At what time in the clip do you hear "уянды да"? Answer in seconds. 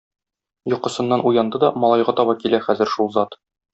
1.31-1.71